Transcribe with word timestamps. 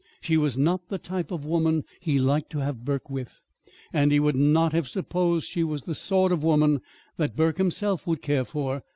She 0.19 0.35
was 0.35 0.57
not 0.57 0.89
the 0.89 0.97
type 0.97 1.29
of 1.29 1.45
woman 1.45 1.83
he 1.99 2.17
liked 2.17 2.49
to 2.53 2.57
have 2.57 2.83
Burke 2.83 3.07
with, 3.07 3.39
and 3.93 4.11
he 4.11 4.19
would 4.19 4.35
not 4.35 4.73
have 4.73 4.87
supposed 4.87 5.45
she 5.47 5.63
was 5.63 5.83
the 5.83 5.93
sort 5.93 6.31
of 6.31 6.43
woman 6.43 6.81
that 7.17 7.35
Burke 7.35 7.59
himself 7.59 8.07
would 8.07 8.23
care 8.23 8.43
for. 8.45 8.81